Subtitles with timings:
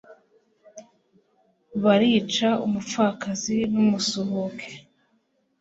[1.83, 4.69] barica umupfakazi n'umusuhuke